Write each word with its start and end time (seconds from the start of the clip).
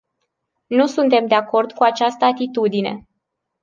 Nu 0.67 0.85
suntem 0.85 1.27
de 1.27 1.35
acord 1.35 1.71
cu 1.71 1.83
această 1.83 2.25
atitudine. 2.25 3.07